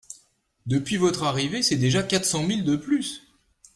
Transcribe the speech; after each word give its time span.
Depuis 0.65 0.97
votre 0.97 1.25
arrivée, 1.25 1.61
c’est 1.61 1.75
déjà 1.77 2.01
quatre-cents-mille 2.01 2.63
de 2.63 2.75
plus. 2.75 3.23